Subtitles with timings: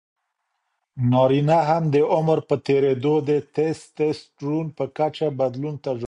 [1.11, 5.99] نارینه هم د عمر په تېریدو د ټیسټسټرون په کچه بدلون تجربه کوي.